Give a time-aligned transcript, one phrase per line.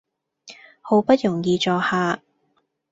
[0.81, 2.19] 好不容易坐下